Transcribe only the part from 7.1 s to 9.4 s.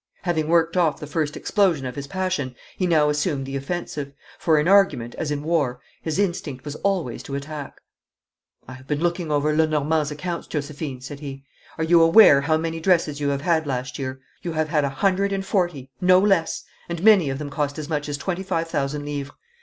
to attack. 'I have been looking